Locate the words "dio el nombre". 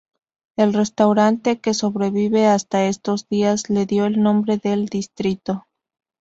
3.85-4.59